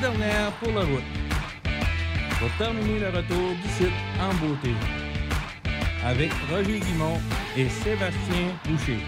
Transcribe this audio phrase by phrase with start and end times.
[0.00, 1.02] dernière pour la route.
[2.38, 4.70] Pour terminer le retour du site en beauté.
[6.04, 7.18] Avec Roger Guimont
[7.56, 8.98] et Sébastien Boucher.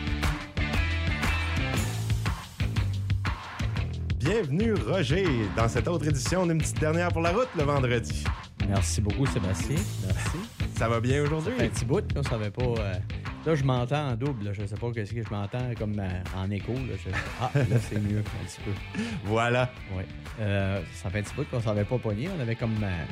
[4.16, 5.26] Bienvenue, Roger,
[5.56, 8.24] dans cette autre édition d'une petite dernière pour la route le vendredi.
[8.68, 9.76] Merci beaucoup, Sébastien.
[10.06, 10.38] Merci.
[10.76, 11.52] Ça va bien aujourd'hui?
[11.58, 12.62] Un petit bout, là, on savait pas.
[12.62, 12.94] euh,
[13.46, 14.52] Là, je m'entends en double.
[14.52, 16.74] Je sais pas qu'est-ce que je m'entends comme euh, en écho.
[16.74, 16.94] Là.
[17.02, 18.70] Je- Ah, là, c'est mieux un petit peu.
[19.24, 19.70] Voilà.
[19.96, 20.04] Ouais.
[20.40, 22.28] Euh, ça fait un petit bout qu'on s'avait pas pogné.
[22.36, 22.76] On avait comme.
[22.82, 23.04] euh,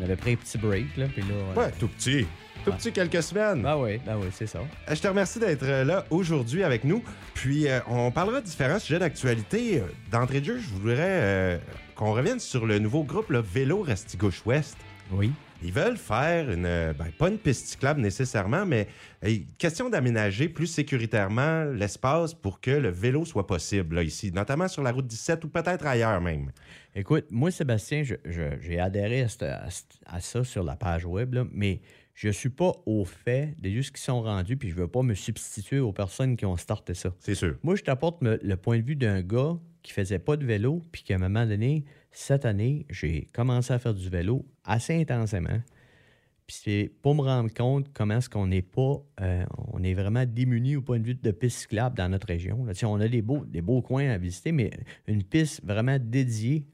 [0.00, 1.06] on avait pris un petit break, là.
[1.12, 1.60] Puis là.
[1.62, 2.26] Ouais, tout petit.
[2.64, 3.62] Tout petit, quelques semaines.
[3.62, 4.58] Ben oui, ben oui, c'est ça.
[4.90, 7.04] Je te remercie d'être là aujourd'hui avec nous.
[7.34, 9.82] Puis, euh, on parlera de différents sujets d'actualité.
[10.10, 11.58] D'entrée de jeu, je voudrais euh,
[11.94, 14.76] qu'on revienne sur le nouveau groupe le Vélo Restigouche-Ouest.
[15.12, 15.32] Oui.
[15.62, 18.88] Ils veulent faire une, euh, ben, pas une piste cyclable nécessairement, mais
[19.56, 24.82] question d'aménager plus sécuritairement l'espace pour que le vélo soit possible là, ici, notamment sur
[24.82, 26.50] la route 17 ou peut-être ailleurs même.
[26.94, 31.80] Écoute, moi, Sébastien, j'ai adhéré à, cette- ça sur la page web, là, mais
[32.14, 35.14] je suis pas au fait de juste qui sont rendus, puis je veux pas me
[35.14, 37.14] substituer aux personnes qui ont starté ça.
[37.20, 37.56] C'est sûr.
[37.62, 39.56] Moi, je t'apporte le point de vue d'un gars
[39.86, 43.78] qui faisait pas de vélo, puis qu'à un moment donné, cette année, j'ai commencé à
[43.78, 45.60] faire du vélo assez intensément.
[46.46, 50.24] Puis c'est pour me rendre compte comment est-ce qu'on n'est pas, euh, on est vraiment
[50.26, 52.66] démuni au point de vue de pistes cyclables dans notre région.
[52.84, 54.70] On a des beaux, des beaux coins à visiter, mais
[55.06, 56.66] une piste vraiment dédiée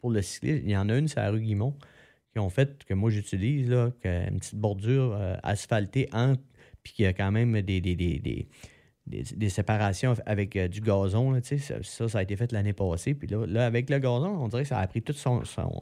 [0.00, 1.74] pour le cyclisme, il y en a une, c'est la rue Guimont,
[2.32, 6.42] qui ont fait, que moi j'utilise, une petite bordure euh, asphaltée entre,
[6.82, 7.80] puis qui a quand même des-
[9.08, 11.32] des- des séparations avec euh, du gazon.
[11.32, 13.14] là, ça, ça, a été fait l'année passée.
[13.14, 15.44] Puis là, là, avec le gazon, on dirait que ça a pris tout son.
[15.44, 15.72] son-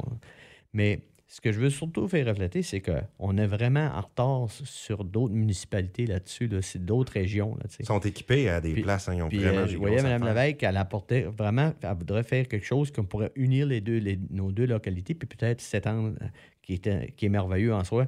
[0.72, 5.04] Mais ce que je veux surtout faire refléter, c'est qu'on est vraiment en retard sur
[5.04, 6.46] d'autres municipalités là-dessus.
[6.46, 7.56] Là, d'autres régions.
[7.56, 7.64] Là.
[7.80, 10.02] Ils sont équipés à des Puis- places, hein, ils ont Puis, vraiment euh, je voyais
[10.02, 10.24] Mme.
[10.24, 14.18] Lévesque, elle apportait vraiment, elle voudrait faire quelque chose qu'on pourrait unir les deux, les-
[14.30, 16.26] nos deux localités, puis peut-être s'étendre, euh,
[16.62, 18.06] qui, était, qui est merveilleux en soi.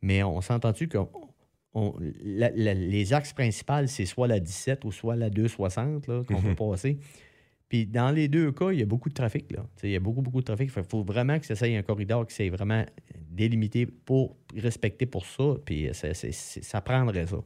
[0.00, 0.88] Mais on s'entend-tu
[1.74, 6.54] les axes principaux, c'est soit la 17 ou soit la 260 là, qu'on Mhm.
[6.54, 6.98] peut passer.
[7.68, 9.50] Puis dans les deux cas, il y a beaucoup de trafic.
[9.50, 9.66] Là.
[9.82, 10.70] Il y a beaucoup, beaucoup de trafic.
[10.76, 12.84] Il faut vraiment que ça ait un corridor qui soit vraiment
[13.30, 15.54] délimité pour respecter pour ça.
[15.64, 17.38] Puis ça, prendrait ça.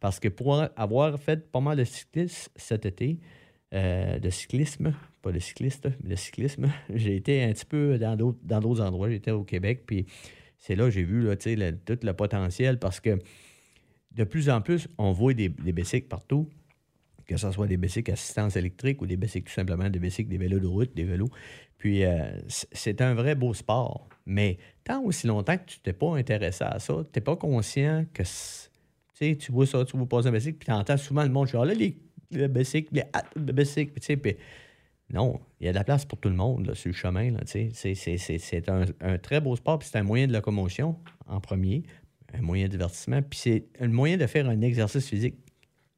[0.00, 3.18] Parce que pour avoir fait pas mal de cyclisme cet été,
[3.72, 8.16] euh, de cyclisme, pas de cycliste, mais de cyclisme, j'ai été un petit peu dans
[8.16, 9.08] d'autres, dans d'autres endroits.
[9.08, 10.04] J'étais au Québec, puis
[10.58, 13.18] c'est là que j'ai vu là, le- tout le potentiel parce que
[14.14, 16.48] de plus en plus, on voit des, des bicycles partout,
[17.26, 20.38] que ce soit des bicycles assistance électrique ou des bicycles tout simplement des bicycles, des
[20.38, 21.30] vélos de route, des vélos.
[21.78, 24.08] Puis euh, c'est un vrai beau sport.
[24.26, 28.04] Mais tant aussi longtemps que tu t'es pas intéressé à ça, tu n'es pas conscient
[28.12, 28.22] que
[29.34, 31.64] tu vois ça, tu vois passer un bicycle, puis tu entends souvent le monde genre
[31.64, 31.96] là, les,
[32.30, 34.36] les bicycles, les hâtes de bicycle, puis tu sais, puis
[35.10, 37.34] non, il y a de la place pour tout le monde là, sur le chemin.
[37.44, 40.96] C'est un, un très beau sport, puis c'est un moyen de locomotion
[41.26, 41.82] en premier,
[42.34, 45.36] un moyen de divertissement, puis c'est un moyen de faire un exercice physique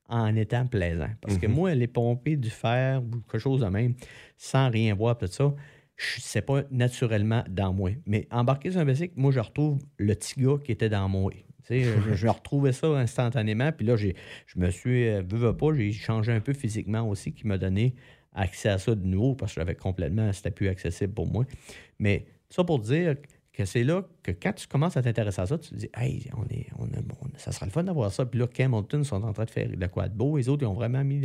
[0.08, 1.08] en étant plaisant.
[1.20, 1.52] Parce que Mhm.
[1.54, 3.94] moi, les pomper du fer ou quelque chose de même,
[4.36, 5.54] sans rien voir, tout ça,
[5.96, 7.92] je- c'est pas naturellement dans moi.
[8.06, 11.32] Mais embarquer sur un bicycle, moi, je retrouve le petit gars qui était dans moi.
[11.32, 13.72] Tu sais, je, je retrouvais ça instantanément.
[13.72, 14.08] Puis là, je
[14.56, 17.94] me suis, euh, veux pas, j'ai changé un peu physiquement aussi, qui m'a donné
[18.34, 21.44] accès à ça de nouveau, parce que j'avais complètement, c'était plus accessible pour moi.
[21.98, 23.14] Mais ça pour dire
[23.56, 26.28] que c'est là que quand tu commences à t'intéresser à ça, tu te dis, hey,
[26.36, 26.84] on est, on
[27.36, 28.24] ça sera le fun d'avoir ça.
[28.26, 30.36] Puis là, Hamilton sont en train de faire de quoi de beau.
[30.36, 31.24] Les autres, ils ont vraiment mis.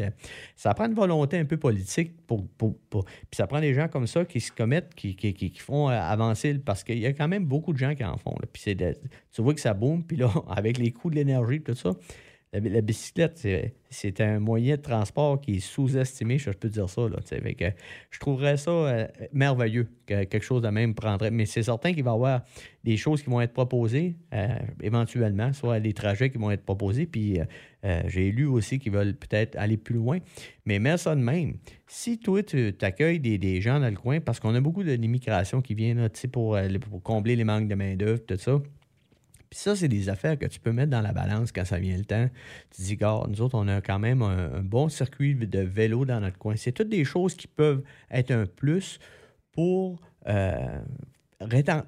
[0.55, 2.47] Ça prend une volonté un peu politique pour.
[2.47, 5.89] pour, Puis ça prend des gens comme ça qui se commettent, qui, qui, qui- font
[5.89, 6.55] euh, avancer.
[6.55, 8.35] Parce qu'il y a quand même beaucoup de gens qui en font.
[8.39, 8.47] là.
[8.51, 8.75] Puis
[9.31, 10.03] tu vois que ça boum.
[10.03, 11.91] Puis là, avec les coûts de l'énergie, tout ça.
[12.51, 13.37] La, la bicyclette,
[13.91, 17.01] c'est- un moyen de transport qui est sous-estimé, je peux dire ça.
[17.07, 17.17] Là,
[18.09, 21.29] je trouverais ça euh, merveilleux que quelque chose de même prendrait.
[21.29, 22.41] Mais c'est certain qu'il va y avoir
[22.83, 24.47] des choses qui vont être proposées euh,
[24.81, 27.05] éventuellement, soit des trajets qui vont être proposés.
[27.05, 27.39] Puis
[27.85, 30.17] euh, j'ai lu aussi qu'ils veulent peut-être aller plus loin.
[30.65, 31.57] Mais mets ça de même.
[31.85, 34.93] Si toi, tu accueilles des, des gens dans le coin, parce qu'on a beaucoup de
[34.93, 36.57] l'immigration qui vient là, pour,
[36.89, 38.59] pour combler les manques de main-d'œuvre, tout ça.
[39.49, 41.97] Puis ça, c'est des affaires que tu peux mettre dans la balance quand ça vient
[41.97, 42.29] le temps.
[42.75, 46.19] Tu dis, gars, nous autres, on a quand même un, bon circuit de vélo dans
[46.19, 46.55] notre coin.
[46.55, 47.81] C'est toutes des choses qui peuvent
[48.11, 48.99] être un plus
[49.51, 50.79] pour, euh,
[51.41, 51.81] euh,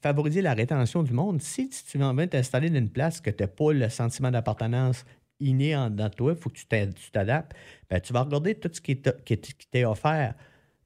[0.00, 1.40] favoriser la rétention du monde.
[1.40, 5.04] Si tu en viens t'installer dans une place que tu n'as pas le sentiment d'appartenance
[5.38, 7.52] inné en dans toi, il faut que tu t'a- tu t'adaptes,
[7.90, 10.34] ben, tu vas regarder tout ce qui t'est offert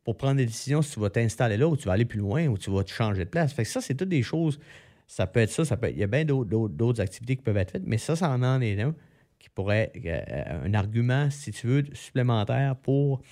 [0.04, 2.46] pour prendre des décisions si tu vas t'installer là ou tu vas aller plus loin
[2.46, 3.52] ou tu vas te changer de place.
[3.52, 4.60] Fait que ça, c'est toutes des choses.
[5.06, 7.56] Ça peut être ça, ça peut être- il y a bien d'autres- activités qui peuvent
[7.56, 8.94] être faites, mais ça, ça en est un
[9.38, 13.22] qui pourrait être euh, un argument, si tu veux, supplémentaire pour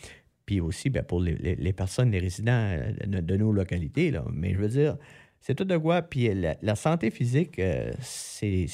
[0.46, 4.10] puis aussi ben, pour les, les- personnes, les résidents euh, de, nos localités.
[4.10, 4.24] Là.
[4.32, 4.96] Mais je veux dire,
[5.40, 6.02] c'est tout de quoi.
[6.02, 8.66] Puis la, santé physique, euh, c'est.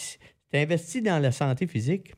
[0.53, 2.13] Tu investis dans la santé physique,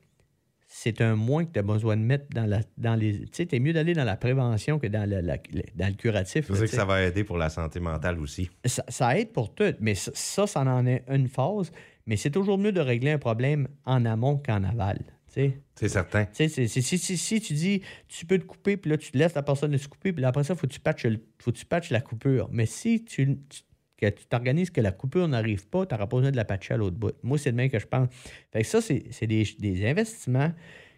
[0.82, 3.20] c'est un moins que tu as besoin de mettre dans, la, dans les.
[3.20, 5.38] Tu sais, tu es mieux d'aller dans la prévention que dans, le- la-
[5.75, 6.46] dans le curatif.
[6.46, 8.50] Tu là, sais tu que ça va aider pour la santé mentale aussi.
[8.64, 11.70] ça, ça aide pour tout, mais ça, ça, ça en est une phase.
[12.06, 14.99] Mais c'est toujours mieux de régler un problème en amont qu'en aval.
[14.99, 15.61] tu sais.
[15.76, 16.26] C'est certain.
[16.32, 19.34] C'est- c'est- si, si- si tu dis tu peux te couper, puis là, tu laisses
[19.34, 21.52] la personne se couper, puis là, après ça, il faut que tu patches, le- faut
[21.52, 22.49] que tu patches la coupure.
[22.52, 23.62] Mais si tu, tu-
[24.11, 26.75] que tu t'organises que la coupure n'arrive pas, tu n'auras pas besoin de la patcher
[26.75, 27.13] à l'autre bout.
[27.23, 28.09] Moi, c'est de même que je pense.
[28.53, 30.53] Fait que ça, c'est des, investissements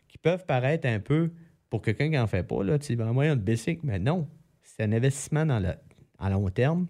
[0.09, 1.31] qui peuvent paraître un peu
[1.69, 2.63] pour quelqu'un qui n'en fait pas.
[2.63, 4.29] Là, tu dis, ben, moyen de basic, mais non.
[4.63, 5.47] C'est un investissement
[6.19, 6.87] à long terme.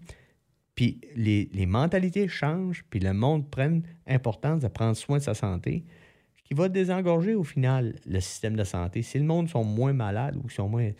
[0.75, 5.83] Puis les, mentalités changent, puis le monde prenne importance de prendre soin de sa santé,
[6.37, 9.01] ce qui va désengorger au final le système de santé.
[9.01, 10.91] Si le monde sont moins malades ou sont moins.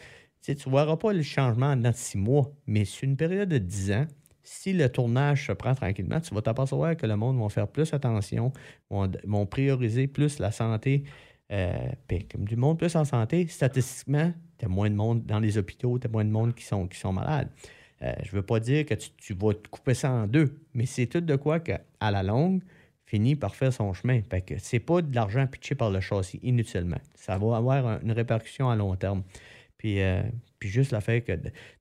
[0.41, 3.49] Tu sais, ne verras pas le changement en dans six mois, mais sur une période
[3.49, 4.05] de dix ans,
[4.45, 7.93] si le tournage se prend tranquillement, tu vas t'apercevoir que le monde va faire plus
[7.93, 8.53] attention,
[8.89, 11.03] vont, prioriser plus la santé.
[11.51, 11.75] Euh,
[12.07, 15.57] puis comme du monde plus en santé, statistiquement, tu as moins de monde dans les
[15.57, 17.49] hôpitaux, tu as moins de monde qui sont, qui sont malades.
[18.01, 20.85] Euh, je ne veux pas dire que tu, vas te couper ça en deux, mais
[20.85, 22.61] c'est tout de quoi qu'à la longue,
[23.05, 24.21] finit par faire son chemin.
[24.29, 26.99] Fait que c'est pas de l'argent pitché par le châssis inutilement.
[27.13, 29.23] Ça va avoir un- une répercussion à long terme.
[29.77, 30.23] Puis, euh,
[30.65, 31.33] puis juste le fait que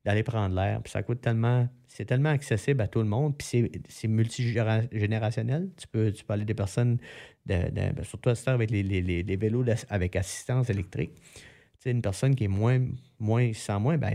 [0.05, 3.47] d'aller prendre l'air, puis ça coûte tellement, c'est tellement accessible à tout le monde, puis
[3.89, 5.71] c'est- multigénérationnel.
[5.77, 6.99] Tu peux, tu peux aller des personnes,
[7.47, 10.69] de, de- ben, surtout à cette heure avec les, les- les- les vélos avec assistance
[10.69, 11.13] électrique.
[11.15, 11.21] Tu
[11.79, 12.81] sais, une personne qui est moins,
[13.19, 14.13] moins sans moins, ben,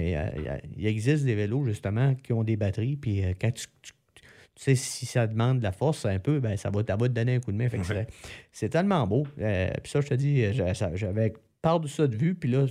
[0.78, 4.64] il, existe des vélos justement qui ont des batteries, puis euh, quand tu, tu- tu
[4.64, 7.14] sais, si ça demande de la force un peu, ben, ça, va, ça va te
[7.14, 7.70] donner un coup de main.
[7.70, 8.08] Fait que c'est-
[8.52, 9.26] c'est tellement beau.
[9.40, 12.66] Euh, puis ça, je te dis, j'avais par de ça de vue, puis là,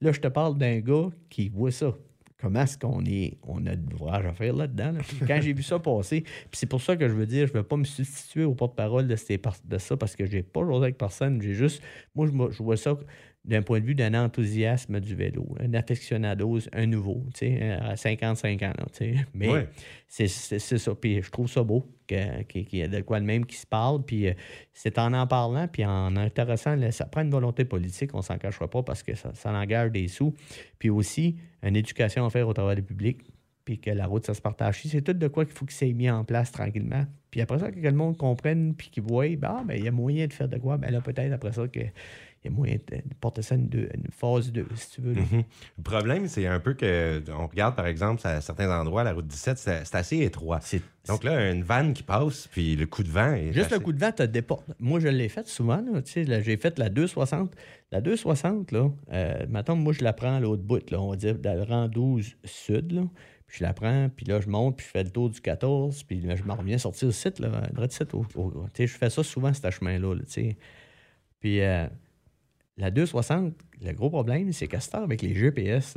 [0.00, 1.94] là, je te parle d'un gars qui voit ça.
[2.38, 4.92] Comment est-ce qu'on est, on a de l'ouvrage à faire là-dedans?
[5.26, 7.58] Quand j'ai vu ça passer, puis c'est pour ça que je veux dire, je ne
[7.58, 9.16] veux pas me substituer au porte-parole de,
[9.64, 11.40] de ça parce que j'ai pas joué avec personne.
[11.40, 11.82] J'ai juste,
[12.14, 12.98] moi, je, je vois ça
[13.46, 17.96] d'un point de vue d'un enthousiasme du vélo, un aficionados, un nouveau, tu sais, à
[17.96, 19.14] 55 ans, là, tu sais.
[19.34, 19.68] Mais Ouais.
[20.08, 20.94] c'est c'est- c'est ça.
[20.94, 24.04] Puis je trouve ça beau qu'il y ait de quoi de même qui se parle.
[24.04, 24.32] Puis euh,
[24.72, 28.36] c'est en en parlant, puis en intéressant, là, ça prend une volonté politique, on s'en
[28.38, 30.34] cachera pas parce que ça, ça engage des sous.
[30.78, 33.18] Puis aussi, une éducation à faire au travail du public,
[33.64, 34.82] puis que la route, ça se partage.
[34.84, 37.04] C'est tout de quoi qu'il faut que ça ait mis en place tranquillement.
[37.32, 39.88] Puis après ça, que le monde comprenne, puis qu'il voit, ben, ah, ben, il y
[39.88, 40.76] a moyen de faire de quoi.
[40.78, 41.80] Ben là, peut-être après ça, que
[42.46, 45.00] il y a moyen de, de porter ça une, deux- une phase 2, si tu
[45.00, 45.14] veux.
[45.14, 45.42] Mhm.
[45.78, 49.26] Le problème, c'est un peu que, on regarde par exemple à certains endroits, la route
[49.26, 50.60] 17, c'est assez étroit.
[51.08, 53.52] Donc là, une vanne qui passe, puis le coup de vent est.
[53.52, 54.64] Juste assez- le coup de vent te déporte.
[54.80, 55.82] Moi, je l'ai fait souvent.
[55.84, 56.00] là,
[56.40, 57.54] j'ai fait la 260.
[57.92, 60.90] La 260, là, euh, mettons, moi, je la prends à l'autre bout.
[60.90, 62.92] Là, on va dire dans le rang 12 sud.
[62.92, 63.02] Là,
[63.46, 66.02] puis je la prends, puis là, je monte, puis je fais le tour du 14,
[66.02, 67.38] puis là, je m'en reviens sortir au site.
[67.38, 70.14] Là, droit de site, au- au- je fais ça souvent, ce chemin-là.
[70.14, 70.56] là, tu sais.
[71.38, 71.86] Puis euh,
[72.76, 75.96] la 260, le gros problème, c'est qu'à cette heure, avec les GPS,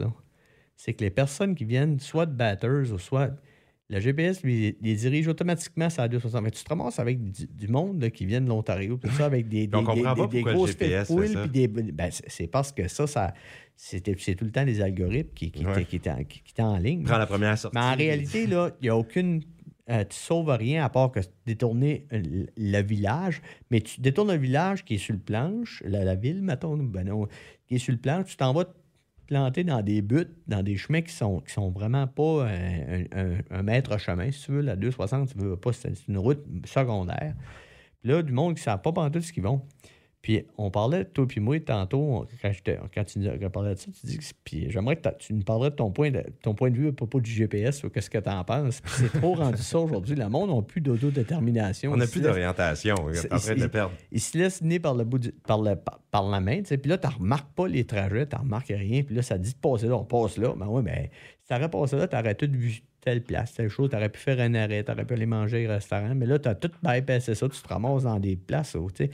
[0.76, 3.32] c'est que les personnes qui viennent soit de batters ou soit.
[3.92, 6.44] Le GPS lui, les dirige automatiquement sur la 260.
[6.44, 9.26] Mais tu te ramasses avec du, du monde là, qui vient de l'Ontario, tout ça,
[9.26, 11.12] avec des, des, On des- des- des grosses GPS
[11.92, 13.34] ben, c'est parce que ça, ça
[13.76, 14.00] c'est
[14.36, 15.72] tout le temps des algorithmes qui, qui, Ouais.
[15.72, 15.86] en- qui-
[16.44, 17.02] qui étaient en ligne.
[17.04, 17.76] Prends la première sortie.
[17.76, 19.42] Mais en réalité, là, il n'y a aucune.
[19.90, 23.42] Euh, tu sauves rien à part que détourner euh, le village.
[23.72, 27.28] Mais tu détournes le village qui est sur le planche, la, ville, mettons, ben non,
[27.68, 28.74] qui est sur le planche, tu t'en vas te
[29.28, 33.38] planter dans des buts, dans des chemins qui sont, sont vraiment pas un, un- un-
[33.52, 34.62] un maître chemin, si tu veux.
[34.62, 37.36] La 260, tu veux pas, c'est une route secondaire.
[38.02, 39.62] Puis là, du monde qui ne savent pas pantoute ce qu'ils vont.
[40.22, 42.52] Puis on parlait, toi puis moi, tantôt, quand,
[42.94, 45.44] quand tu nous as parlé de ça, tu dis que puis j'aimerais que tu nous
[45.44, 48.10] parlerais de ton point de, ton point de vue à propos du GPS, ou qu'est-ce
[48.10, 48.82] que tu en penses?
[48.82, 50.16] Puis c'est trop rendu ça aujourd'hui.
[50.16, 51.94] Le monde n'a plus d'autodétermination.
[51.94, 52.96] On n'a plus d'orientation.
[53.02, 53.92] On est en train de le perdre.
[54.12, 56.66] ils se laissent nez par le bout du- par, le, par, par la main, tu
[56.66, 56.78] sais.
[56.78, 59.04] Puis là, tu remarques pas les trajets, tu remarques rien.
[59.04, 60.54] Puis là, ça dit de passer là, on passe là.
[60.58, 61.12] Ben oui, mais
[61.44, 63.90] si t'aurais passé là, t'aurais tout vu telle place, telle chose.
[63.90, 66.14] T'aurais pu faire un arrêt, t'aurais pu aller manger au restaurant.
[66.14, 69.10] Mais là, t'as tout bypassé ça, tu te ramasses dans des places, tu.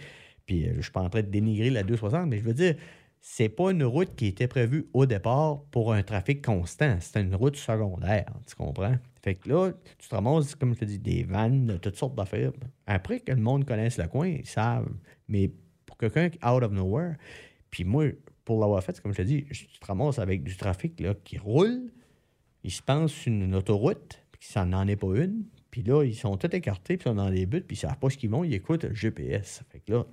[0.45, 2.75] Puis euh, je suis pas en train de dénigrer la 260, mais je veux dire,
[3.27, 6.97] c'est pas une route qui était prévue au départ pour un trafic constant.
[6.99, 8.97] C'est une route secondaire, tu comprends?
[9.23, 12.51] Fait que là, tu te ramasses, comme je te dis, des vannes, toutes sortes d'affaires.
[12.85, 14.93] Après que le monde connaisse le coin, ils savent.
[15.27, 15.49] Mais
[15.87, 17.15] pour quelqu'un out of nowhere,
[17.71, 18.05] puis moi,
[18.45, 21.39] pour l'avoir fait, comme je te dis, tu te ramasses avec du trafic là, qui
[21.39, 21.91] roule,
[22.63, 25.45] ils se pensent sur une autoroute, puis ça n'en est pas une.
[25.71, 27.97] Puis là, ils sont tous écartés, puis ils sont dans les buts, puis ils savent
[27.97, 29.63] pas ce qu'ils vont, ils écoutent le GPS.
[29.71, 30.05] Fait que là,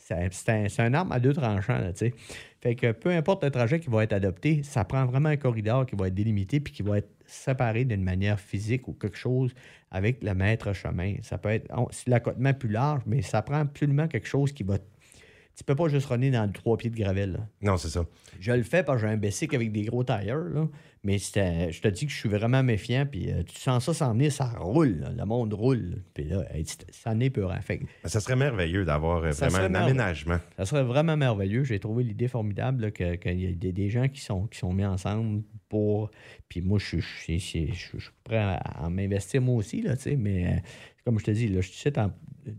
[0.00, 2.14] c'est un, c'est un arme à deux tranchants, là, tu sais.
[2.60, 5.86] Fait que peu importe le trajet qui va être adopté, ça prend vraiment un corridor
[5.86, 9.54] qui va être délimité puis qui va être séparé d'une manière physique ou quelque chose
[9.90, 11.14] avec le maître chemin.
[11.22, 11.68] Ça peut être
[12.06, 14.78] l'accotement plus large, mais ça prend absolument quelque chose qui va.
[15.56, 17.32] Tu peux pas juste runner dans le trois pieds de gravel.
[17.32, 17.38] là.
[17.62, 18.04] Non, c'est ça.
[18.38, 20.68] Je le fais parce que j'ai un Bessic avec des gros tailleurs, là.
[21.02, 24.12] Mais je te dis que je suis vraiment méfiant, puis euh, tu sens ça s'en
[24.12, 25.10] venir, ça roule, là.
[25.16, 26.02] le monde roule.
[26.12, 26.44] Puis là,
[26.90, 27.58] ça n'est peurant.
[27.62, 30.38] Fait que Ça serait merveilleux d'avoir euh, vraiment un aménagement.
[30.58, 31.64] ça serait vraiment merveilleux.
[31.64, 34.58] J'ai trouvé l'idée formidable là, que- qu'il y a des, des gens qui sont, qui
[34.58, 36.10] sont mis ensemble pour.
[36.50, 37.00] Puis moi, je suis-
[38.24, 40.50] prêt à, à m'investir moi aussi, là, mais euh,
[41.04, 42.12] comme je te dis, là, je suis en-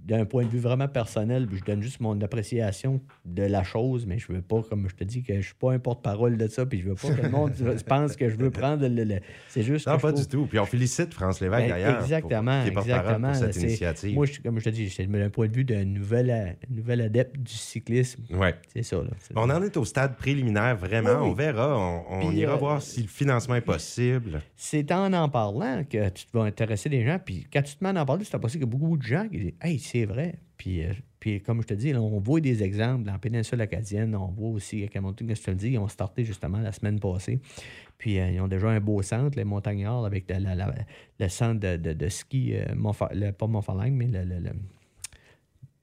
[0.05, 4.05] d'un point de vue vraiment personnel, puis je donne juste mon appréciation de la chose,
[4.05, 6.47] mais je veux pas, comme je te dis, que je suis pas un porte-parole de
[6.47, 7.51] ça, puis je veux pas que le monde
[7.87, 9.03] pense que je veux prendre le.
[9.03, 9.19] le-
[9.49, 9.87] c'est juste.
[9.87, 10.45] Non, pas trouve- du tout.
[10.45, 11.93] Puis on félicite France Lévesque ben, d'ailleurs.
[11.95, 13.27] pour- Exactement, qui est porte-parole exactement.
[13.31, 14.13] pour cette initiative.
[14.15, 17.01] Moi, je- comme je te dis, c'est d'un point de vue d'un nouvel, a- nouvel
[17.01, 18.23] adepte du cyclisme.
[18.31, 18.55] Ouais.
[18.73, 18.97] C'est ça.
[18.97, 19.09] Là.
[19.35, 21.09] On en est au stade préliminaire, vraiment.
[21.09, 21.29] Oui, oui.
[21.31, 21.77] On verra.
[21.77, 24.41] On, on Puis, ira euh, voir si le financement est possible.
[24.55, 27.19] C'est en en parlant que tu vas intéresser les gens.
[27.23, 29.53] Puis quand tu te mets en parler, c'est possible qu'il beaucoup de gens qui disent
[29.61, 30.39] Hey, c'est vrai.
[30.57, 34.15] Puis, euh, puis comme je te dis, on voit des exemples dans la péninsule acadienne.
[34.15, 36.71] On voit aussi à Camonton, que je te le dis, ils ont starté justement la
[36.71, 37.39] semaine passée.
[37.97, 42.09] Puis euh, ils ont déjà un beau centre, les montagnards, avec le centre de, de-
[42.09, 44.23] ski, euh, pas Montfarlang, mais le.
[44.23, 44.51] le- le-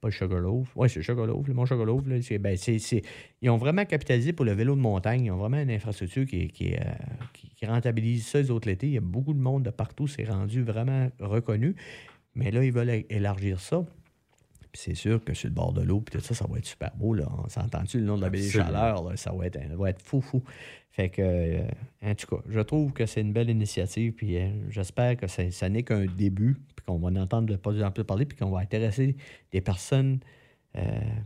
[0.01, 0.71] pas Sugarloaf.
[0.77, 2.07] Oui, c'est Sugarloaf, le Mont Sugarloaf.
[2.07, 2.57] là, ben,
[3.41, 5.25] ils ont vraiment capitalisé pour le vélo de montagne.
[5.25, 6.77] Ils ont vraiment une infrastructure qui, euh,
[7.33, 8.87] qui- qui rentabilise ça les autres l'été.
[8.87, 10.07] Il y a beaucoup de monde de partout.
[10.07, 11.75] C'est rendu vraiment reconnu.
[12.35, 13.83] Mais là, ils veulent élargir ça.
[14.71, 16.65] Puis c'est sûr que sur le bord de l'eau, puis tout ça, ça va être
[16.65, 17.13] super beau.
[17.15, 17.27] Là.
[17.43, 18.49] On s'entend-tu le nom de la baie des.
[18.49, 19.03] Chaleurs?
[19.03, 20.43] là, ça, va être, ça va être fou, fou.
[20.91, 21.61] Fait que, euh,
[22.03, 24.13] en tout cas, je trouve que c'est une belle initiative.
[24.13, 27.55] Puis euh, j'espère que ça, ça n'est qu'un début, puis qu'on va en entendre de
[27.55, 29.15] plus en plus parler, puis qu'on va intéresser
[29.51, 30.19] des personnes
[30.77, 30.81] euh,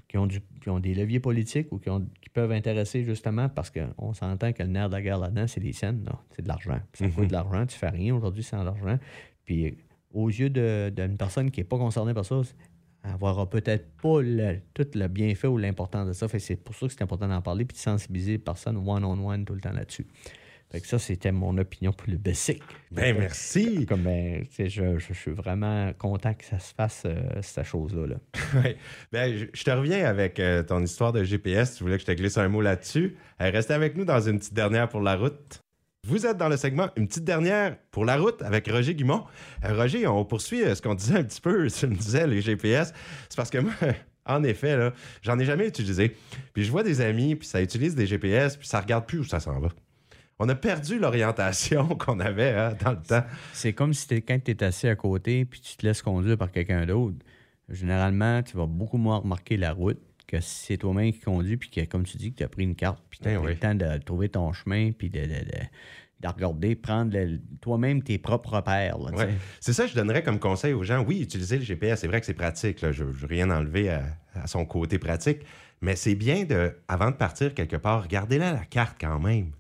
[0.08, 3.50] qui, ont du, qui ont des leviers politiques ou qui, ont, qui peuvent intéresser justement
[3.50, 6.48] parce qu'on s'entend que le nerf de la guerre là-dedans, c'est des scènes, c'est de
[6.48, 6.80] l'argent.
[6.94, 8.98] Ça coûte de l'argent, tu fais rien aujourd'hui sans l'argent.
[9.44, 9.72] Puis euh,
[10.14, 12.42] aux yeux d'une personne qui n'est pas concernée par ça,
[13.04, 16.28] elle n'aura peut-être pas le- tout le bienfait ou l'importance de ça.
[16.28, 19.44] Fait c'est pour ça que c'est important d'en parler puis de sensibiliser les personnes one-on-one
[19.46, 20.08] tout le temps là-dessus.
[20.72, 22.64] Fait que ça, c'était mon opinion pour le basic.
[22.90, 23.86] Ben, merci.
[23.86, 28.08] Comme, ben, je, je- je suis vraiment content que ça se fasse, euh, cette chose-là.
[28.08, 28.16] là.
[28.64, 28.78] Ouais.
[29.12, 31.76] Ben, je, je te reviens avec euh, ton histoire de GPS.
[31.76, 33.16] Tu voulais que je te glisse un mot là-dessus.
[33.42, 35.60] Euh, restez avec nous dans une petite dernière pour la route.
[36.06, 39.24] Vous êtes dans le segment Une petite dernière pour la route avec Roger Guimont.
[39.64, 41.68] Euh, Roger, on poursuit euh, ce qu'on disait un petit peu.
[41.70, 42.94] Tu me disais, les GPS.
[43.30, 43.72] C'est parce que moi,
[44.26, 44.92] en effet, là,
[45.22, 46.14] j'en ai jamais utilisé.
[46.54, 49.24] Puis je vois des amis, puis ça utilise des GPS, puis ça regarde plus où
[49.24, 49.70] ça s'en va.
[50.40, 53.24] On a perdu l'orientation qu'on avait hein, dans le temps.
[53.54, 56.38] C'est comme si t'es- quand tu es assis à côté puis tu te laisses conduire
[56.38, 57.16] par quelqu'un d'autre.
[57.70, 61.82] Généralement, tu vas beaucoup moins remarquer la route que c'est toi-même qui conduis puis que,
[61.86, 63.52] comme tu dis, que tu as pris une carte puis tu as Eh pris oui.
[63.54, 65.68] le temps de trouver ton chemin puis de, de- de-
[66.22, 67.18] de regarder, prendre
[67.60, 68.98] toi-même tes propres repères.
[69.00, 69.28] Ouais.
[69.60, 71.04] C'est ça que je donnerais comme conseil aux gens.
[71.04, 72.80] Oui, utiliser le GPS, c'est vrai que c'est pratique.
[72.80, 72.94] là.
[72.94, 74.04] Je ne veux rien enlever à,
[74.34, 75.40] à son côté pratique.
[75.82, 79.52] Mais c'est bien de, avant de partir quelque part, regardez-la la carte quand même.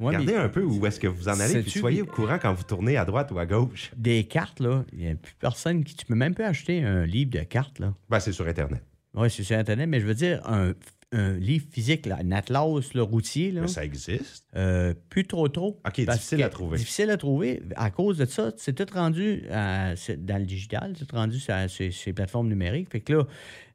[0.00, 2.38] Ouais, Regardez mais un peu où est-ce que vous en allez, puis soyez au courant
[2.42, 3.92] quand vous tournez à droite ou à gauche.
[3.96, 5.94] Des cartes, là, il n'y a plus personne qui.
[5.94, 7.94] Tu peux même pas acheter un livre de cartes, là.
[8.10, 8.82] Ben, c'est sur Internet.
[9.14, 10.72] Oui, c'est sur Internet, mais je veux dire, un,
[11.12, 13.60] un livre physique, là, un atlas le routier, là.
[13.62, 14.46] Mais ça existe.
[14.56, 15.80] Euh, plus trop trop.
[15.86, 16.78] OK, difficile que- à trouver.
[16.78, 17.62] Difficile à trouver.
[17.76, 21.54] À cause de ça, c'est tout rendu à- dans le digital, c'est tout rendu sur,
[21.68, 22.90] sur- sur les plateformes numériques.
[22.90, 23.26] Fait que là,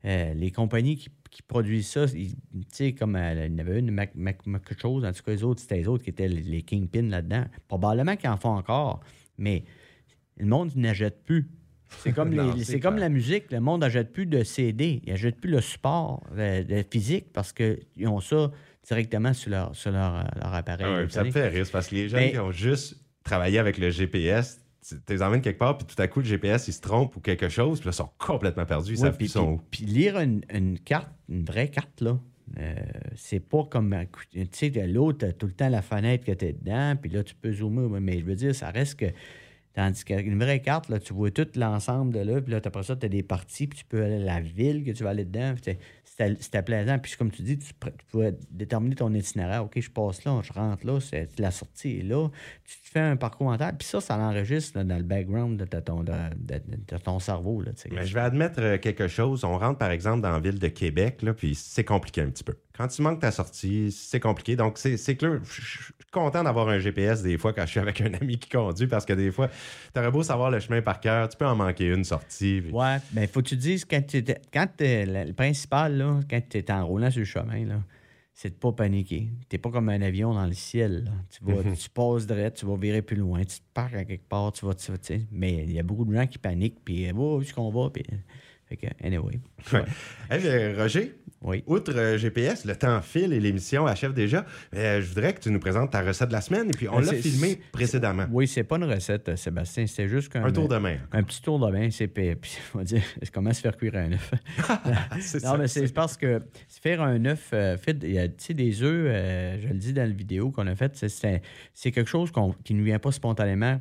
[0.05, 2.29] euh, les compagnies qui, qui produisent ça, tu
[2.71, 5.21] sais, comme euh, il y en avait une, Mac, Mac- Mac- quelque chose, en tout
[5.21, 7.45] cas, les autres, c'était les autres qui étaient les, les kingpins là-dedans.
[7.67, 9.01] Probablement qu'ils en font encore,
[9.37, 9.63] mais
[10.37, 11.47] le monde n'achète plus.
[11.99, 15.39] C'est comme, les- c'est comme la musique, le monde n'achète plus de CD, il n'achète
[15.39, 16.23] plus le support
[16.91, 18.51] physique parce qu'ils ont ça
[18.87, 20.85] directement sur leur, sur leur, euh, leur appareil.
[20.87, 23.59] Ah ouais, ça me fait rire parce que les gens Mais- qui ont juste travaillé
[23.59, 26.73] avec le GPS, tu les emmènes quelque part, puis tout à coup, le GPS, il
[26.73, 28.91] se trompe ou quelque chose, puis là, ils sont complètement perdus.
[28.93, 32.17] Ils Ouais, savent plus puis, sont puis- lire une, une carte, une vraie carte, là,
[32.57, 32.75] euh,
[33.15, 33.93] c'est pas comme.
[34.31, 37.35] Tu sais, l'autre, t'as tout le temps la fenêtre que t'es dedans, puis là, tu
[37.35, 37.99] peux zoomer.
[37.99, 39.05] Mais je veux dire, ça reste que.
[39.77, 42.95] Tandis qu'une vraie carte, là, tu vois tout l'ensemble de là, puis là, après ça,
[42.95, 45.23] tu as des parties, puis tu peux aller à la ville que tu vas aller
[45.23, 45.53] dedans.
[46.03, 46.97] C'était plaisant.
[46.97, 49.65] Puis comme tu dis, tu, tu pouvais déterminer ton itinéraire.
[49.65, 52.27] OK, je passe là, je rentre là, c'est la sortie est là.
[52.65, 56.03] Tu te fais un parcours mental, puis ça, ça l'enregistre dans le background de, ton,
[56.03, 57.61] de, ton cerveau.
[57.61, 57.73] Là.
[57.91, 59.43] Mais je vais admettre euh, quelque chose.
[59.43, 62.43] On rentre, par exemple, dans la ville de Québec, là, puis c'est compliqué un petit
[62.43, 62.55] peu.
[62.77, 64.55] Quand tu manques ta sortie, c'est compliqué.
[64.55, 65.39] Donc, c'est clair.
[65.43, 68.49] Je suis content d'avoir un GPS des fois quand je suis avec un ami qui
[68.49, 69.49] conduit parce que des fois,
[69.93, 72.61] t'aurais beau savoir le chemin par cœur, tu peux en manquer une sortie.
[72.61, 75.97] puis- Ouais, mais faut que tu te dises, quand tu quand t'es- le le principal,
[75.97, 77.81] là, quand tu es en roulant sur le chemin, là,
[78.33, 79.29] c'est de pas paniquer.
[79.49, 81.05] Tu pas comme un avion dans le ciel.
[81.05, 81.11] là.
[81.31, 84.29] Tu, vas, tu passes droit, tu vas virer plus loin, tu te parques à quelque
[84.29, 85.21] part, tu vas, tu vas- tu sais.
[85.31, 87.89] Mais il y a beaucoup de gens qui paniquent, puis oh, où est-ce qu'on va?
[87.89, 88.03] Puis,
[88.69, 89.39] fait que, anyway.
[89.73, 90.73] Ouais.
[90.77, 91.63] Roger, Oui.
[91.67, 94.45] outre euh, GPS, le temps file et l'émission achève déjà.
[94.75, 96.97] Euh, je voudrais que tu nous présentes ta recette de la semaine et puis on
[96.97, 98.25] Euh, l'a c'est- filmé précédemment.
[98.31, 99.85] Oui, c'est pas une recette, Sébastien.
[99.87, 100.97] C'était juste qu'un Un tour de main.
[101.11, 101.89] un petit tour de bain.
[101.91, 102.07] C'est
[102.75, 104.31] on va dire comment se faire cuire un œuf?
[105.21, 106.41] C'est Non, ça, mais c'est parce que
[106.81, 110.03] faire un œuf, euh, fait, il y a des œufs, euh, je le dis dans
[110.03, 111.41] la vidéo qu'on a faite, c'est- c'est
[111.73, 112.31] c'est quelque chose
[112.63, 113.79] qui ne vient pas spontanément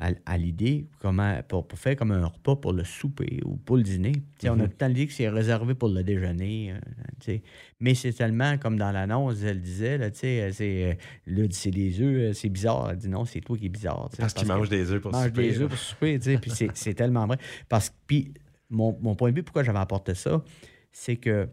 [0.00, 3.76] à, à l'idée comment, pour, pour faire comme un repas pour le souper ou pour
[3.76, 4.12] le dîner.
[4.44, 6.72] On a tout le temps l'idée que c'est réservé pour le déjeuner.
[7.28, 7.38] euh,
[7.80, 10.10] mais c'est tellement, comme dans l'annonce, elle disait, là, euh,
[10.52, 10.94] c'est euh,
[11.26, 12.88] là, c'est des œufs, euh, c'est bizarre.
[12.90, 14.08] Elle dit non, c'est toi qui es bizarre.
[14.12, 15.42] sais, Parce qu'il mange des œufs pour mange souper.
[15.48, 17.36] des œufs pour souper, tu sais, puis c'est- c'est tellement vrai.
[17.68, 18.32] Parce que, puis,
[18.70, 20.42] mon, mon point de vue, pourquoi j'avais apporté ça,
[20.92, 21.48] c'est que,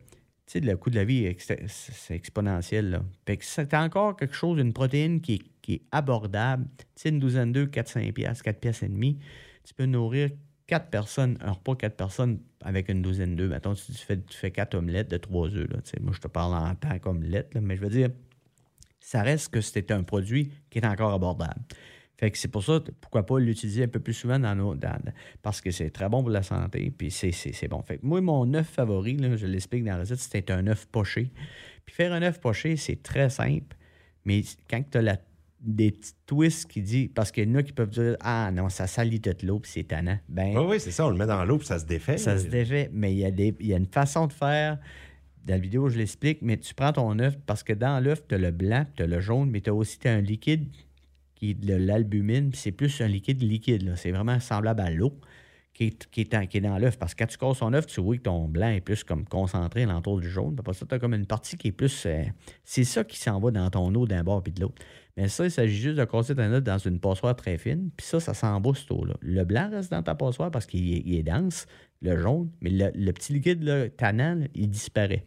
[0.56, 1.36] le coût de la vie,
[1.68, 3.04] c'est exponentiel, là.
[3.26, 6.66] Fait que c'est encore quelque chose, une protéine qui est, qui est abordable.
[6.96, 10.30] Tu une douzaine d'œufs, 4-5 piastres, 4 piastres et tu peux nourrir
[10.66, 13.50] 4 personnes, un repas 4 personnes avec une douzaine d'œufs.
[13.50, 15.80] Mettons, tu fais, tu fais 4 omelettes de 3 œufs, là.
[16.00, 18.10] Moi, je te parle en tant qu'omelette, mais je veux dire,
[19.02, 21.62] ça reste que c'était un produit qui est encore abordable.
[22.18, 24.74] Fait que c'est pour ça, pourquoi pas l'utiliser un peu plus souvent dans nos.
[24.74, 24.98] dans-
[25.44, 27.82] parce que c'est très bon pour la santé, puis c'est, bon.
[27.82, 30.86] Fait que moi, mon œuf favori, là, je l'explique dans la recette, c'était un œuf
[30.88, 31.30] poché.
[31.86, 33.76] Puis faire un œuf poché, c'est très simple,
[34.24, 35.02] mais quand tu as
[35.60, 37.10] des petits twists qui disent.
[37.16, 39.72] Parce qu'il y en a qui peuvent dire Ah non, ça salit toute l'eau, puis
[39.72, 40.18] c'est tannant.
[40.30, 41.06] Ben, Oui, oui, c'est ça.
[41.08, 42.18] On le met dans l'eau puis ça se défait.
[42.18, 44.78] ça se défait, mais il y, a des- il y a une façon de faire.
[45.46, 48.36] Dans la vidéo, je l'explique, mais tu prends ton œuf parce que dans l'œuf, tu
[48.36, 50.68] as le blanc, tu as le jaune, mais tu as aussi t'as un liquide
[51.36, 53.84] qui est de l'albumine, puis c'est plus un liquide liquide.
[53.84, 53.96] là.
[53.96, 55.14] C'est vraiment semblable à l'eau
[55.74, 56.98] qui est, qui, est en- qui est dans l'œuf.
[56.98, 59.24] Parce que quand tu casses ton œuf, tu vois que ton blanc est plus comme
[59.26, 60.56] concentré l'entour du jaune.
[60.60, 62.06] Après ça, tu as comme une partie qui est plus.
[62.06, 62.24] euh,
[62.64, 64.82] c'est ça qui s'en va dans ton eau d'un bord puis de l'autre.
[65.18, 67.90] Mais ça, il s'agit juste de casser ton œuf dans une passoire très fine.
[67.98, 68.72] Puis ça, ça s'en va.
[69.22, 71.66] Le blanc reste dans ta passoire parce qu'il est, dense,
[72.04, 75.26] le jaune, mais le, petit liquide là, tannant, il disparaît.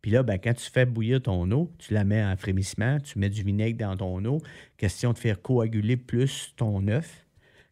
[0.00, 3.18] Puis là, ben, quand tu fais bouillir ton eau, tu la mets en frémissement, tu
[3.18, 4.40] mets du vinaigre dans ton eau.
[4.76, 7.26] Question de faire coaguler plus ton œuf.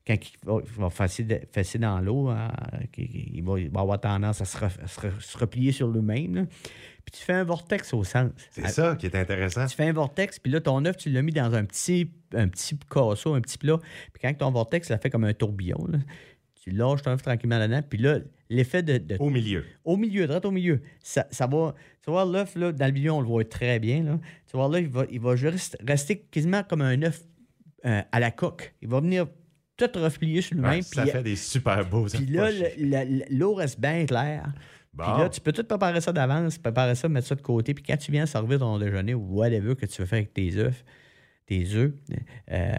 [0.06, 2.52] Quand il va, fesser, dans l'eau, hein,
[2.96, 6.46] il, va, il va avoir tendance à se, re- se re- se replier sur lui-même.
[6.46, 8.32] Puis tu fais un vortex au centre.
[8.50, 9.66] C'est ça qui est intéressant.
[9.66, 12.46] Tu fais un vortex, puis là, ton œuf, tu l'as mis dans un petit, un
[12.48, 13.78] petit casseau, un petit plat.
[14.12, 15.86] Puis quand ton vortex, ça fait comme un tourbillon.
[15.88, 15.98] là,
[16.62, 17.82] tu lâches ton œuf tranquillement là-dedans.
[17.88, 19.64] Puis là, l'effet de, de Au milieu.
[19.84, 20.82] au milieu, droit au milieu.
[21.00, 21.74] Ça, ça va.
[22.02, 24.02] Tu voir l'œuf, là, dans le milieu, on le voit très bien.
[24.04, 24.18] Là.
[24.48, 27.22] Tu voir là, il va, il va juste rester quasiment comme un œuf
[27.84, 28.74] euh, à la coque.
[28.82, 29.26] Il va venir
[29.76, 30.82] tout replier sur Ouais, lui-même.
[30.82, 32.50] ça fait des super beaux puis là,
[33.30, 34.52] l'eau reste bien claire.
[34.94, 35.04] Bon.
[35.04, 37.74] Puis là, tu peux tout préparer ça d'avance, préparer ça, mettre ça de côté.
[37.74, 40.56] Puis quand tu viens servir ton déjeuner ou whatever que tu veux faire avec tes
[40.56, 40.82] œufs,
[41.44, 41.92] tes œufs,
[42.50, 42.72] euh,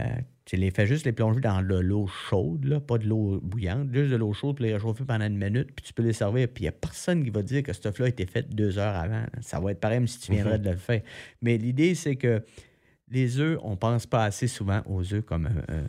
[0.44, 3.90] tu les fais juste les plonger dans de l'eau chaude, là, pas de l'eau bouillante,
[3.94, 6.48] juste de l'eau chaude, puis les réchauffer pendant une minute, puis tu peux les servir.
[6.48, 8.80] Puis il n'y a personne qui va dire que ce œuf-là a été fait deux
[8.80, 9.20] heures avant.
[9.22, 9.30] là.
[9.42, 11.02] Ça va être pareil même si tu viendrais de le faire.
[11.44, 12.44] Mais l'idée, c'est que
[13.12, 15.84] les œufs, on pense pas assez souvent aux œufs comme un-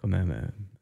[0.00, 0.26] comme un,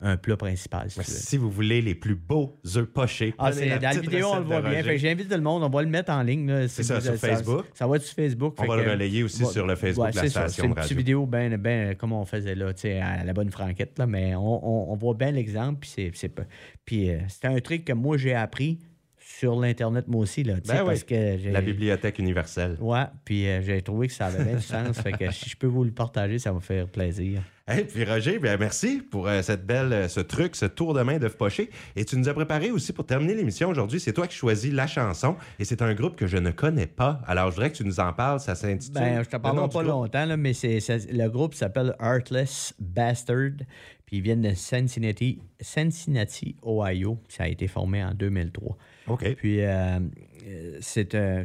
[0.00, 0.88] un plat principal.
[0.90, 4.44] si vous voulez les plus beaux œufs pochés, Ah, la dans la vidéo, on le
[4.44, 4.81] voit bien.
[4.96, 5.64] J'invite tout le monde.
[5.64, 6.46] On va le mettre en ligne.
[6.48, 7.64] là, si C'est ça, vous- sur Facebook.
[7.74, 8.54] Ça, va être sur Facebook.
[8.59, 10.42] On va le relayer aussi va- sur le Facebook Ouais, de la c'est ça.
[10.48, 13.98] station C'est une petite vidéo bien, ben, comme on faisait là, à la bonne franquette.
[13.98, 14.40] Là, mais on,
[14.88, 15.81] on- on voit bien l'exemple.
[15.81, 16.33] Puis, c'est, c'est,
[16.85, 18.78] puis euh, c'est un truc que moi, j'ai appris
[19.37, 20.43] sur l'Internet, moi aussi.
[20.43, 20.87] Là, Ben oui.
[20.87, 22.77] parce que La bibliothèque universelle.
[22.81, 24.99] Ouais, puis euh, j'ai trouvé que ça avait bien du sens.
[25.01, 27.43] fait que si je peux vous le partager, ça va me faire plaisir.
[27.71, 31.03] Et puis Roger, bien, merci pour euh, cette belle, euh, ce truc, ce tour de
[31.03, 31.69] main d'œuf poché.
[31.95, 34.01] Et tu nous as préparé aussi pour terminer l'émission aujourd'hui.
[34.01, 37.21] C'est toi qui choisis la chanson et c'est un groupe que je ne connais pas.
[37.27, 38.41] Alors je voudrais que tu nous en parles.
[38.41, 38.95] Ça s'intitule.
[38.95, 39.93] Ben, je te le nom parlerai du pas groupe.
[40.05, 43.51] longtemps, là, mais c'est- le groupe s'appelle Heartless Bastard.
[44.09, 47.18] Puis ils viennent de Cincinnati, Cincinnati, Ohio.
[47.29, 48.77] Ça a été formé en 2003.
[49.09, 49.35] OK.
[49.37, 49.99] Puis euh,
[50.81, 51.42] c'est, un,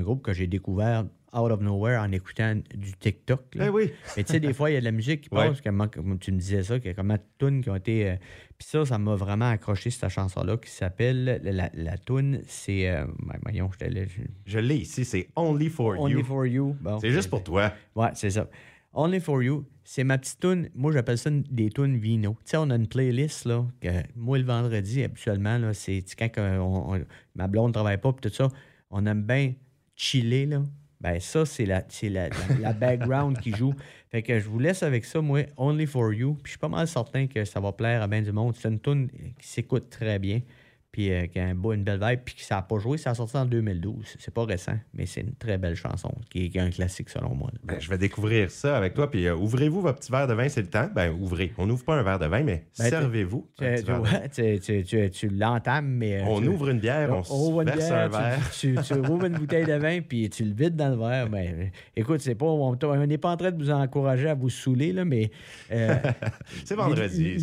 [0.00, 3.42] groupe que j'ai découvert out of nowhere en écoutant du TikTok.
[3.56, 3.90] Ben oui.
[4.16, 5.48] Mais tu sais, des fois, il y a de la musique qui Ouais.
[5.50, 7.76] passe, comment- comme tu me disais ça, qu'il y a comment de tunes qui ont
[7.76, 8.08] été.
[8.10, 8.16] euh,
[8.56, 11.24] Puis ça, ça m'a vraiment accroché, cette chanson-là, qui s'appelle.
[11.44, 12.88] La, la, la tune, c'est.
[12.88, 14.04] euh, ben, voyons, là.
[14.06, 15.04] je- Je l'ai ici.
[15.04, 16.24] C'est Only for Only You.
[16.24, 16.74] for You.
[16.80, 17.70] Bon, C'est juste pour toi.
[17.94, 18.48] Ouais, c'est ça.
[18.98, 20.70] Only for You, c'est ma petite tune.
[20.74, 22.32] Moi, j'appelle ça des tunes vino.
[22.44, 26.30] Tu sais, on a une playlist, là, que moi, le vendredi, habituellement, là, c'est quand
[26.38, 27.04] on-
[27.34, 28.48] ma blonde ne travaille pas, puis tout ça,
[28.90, 29.52] on aime bien
[29.94, 30.62] chiller, là,
[30.98, 31.84] ben ça, c'est la-
[32.60, 33.74] la background qui joue.
[34.10, 36.32] Fait que je vous laisse avec ça, moi, Only for You.
[36.34, 38.54] Puis je suis pas mal certain que ça va plaire à bien du monde.
[38.56, 40.40] C'est une tune qui s'écoute très bien.
[40.96, 42.20] Puis euh, qui a un beau- une belle vibe.
[42.24, 44.16] Puis que ça n'a pas joué, ça a sorti en 2012.
[44.18, 47.10] C'est pas récent, mais c'est une très belle chanson, qui est, qui est un classique
[47.10, 47.50] selon moi.
[47.64, 49.10] Ben, je vais découvrir ça avec toi.
[49.10, 50.88] Puis euh, ouvrez-vous votre petit verre de vin, c'est le temps.
[50.94, 51.52] Ben, ouvrez.
[51.58, 53.46] On n'ouvre pas un verre de vin, mais Ben, servez-vous.
[54.34, 56.22] Tu, tu- tu- tu- l'entames, mais.
[56.22, 58.50] euh, On ouvre une bière, on, on verse bière, un verre.
[58.58, 58.74] Tu,
[59.10, 61.28] ouvres une bouteille de vin, puis tu le vides dans le verre.
[61.28, 62.74] Ben, écoute, c'est pas, on
[63.06, 65.30] n'est pas en train de vous encourager à vous saouler, là, mais.
[65.72, 65.94] euh,
[66.64, 67.34] C'est vendredi,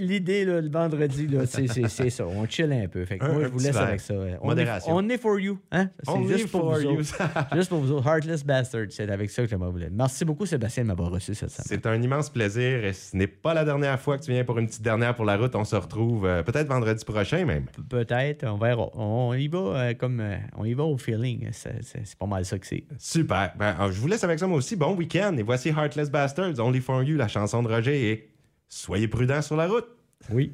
[0.00, 2.26] l'idée- le vendredi, là, c'est c'est- c'est ça.
[2.26, 3.01] On chill un peu.
[3.04, 3.82] Fait que Un- moi, un je vous laisse verre.
[3.82, 4.14] avec ça.
[4.40, 5.00] On Modération.
[5.00, 5.58] est, on est for you.
[5.70, 5.90] Hein?
[6.04, 7.18] C'est juste pour, for vous autres.
[7.54, 8.06] juste pour vous autres.
[8.06, 8.86] Heartless Bastard.
[8.90, 9.88] C'est avec ça que j'aimerais vous dire.
[9.92, 11.66] Merci beaucoup, Sébastien, de m'avoir reçu cette semaine.
[11.66, 14.58] C'est un immense plaisir et ce n'est pas la dernière fois que tu viens pour
[14.58, 15.54] une petite dernière pour la route.
[15.54, 17.66] On se retrouve euh, peut-être vendredi prochain même.
[17.88, 18.88] Peut-être, on verra.
[18.94, 21.48] On y va euh, comme euh, on y va au feeling.
[21.52, 22.84] C'est c'est- c'est pas mal ça que c'est.
[22.98, 23.52] Super.
[23.58, 24.76] Ben, alors, je vous laisse avec ça moi aussi.
[24.76, 25.34] Bon week-end.
[25.38, 28.10] Et voici Heartless Bastards, Only for You, la chanson de Roger.
[28.10, 28.28] Et
[28.68, 29.86] soyez prudents sur la route.
[30.30, 30.52] Oui.